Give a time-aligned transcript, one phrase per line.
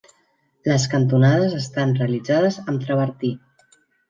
[0.69, 3.33] Les cantonades estan realitzades amb travertí.